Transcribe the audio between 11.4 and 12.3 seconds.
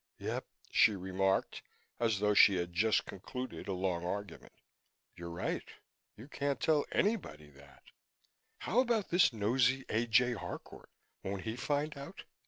he find out?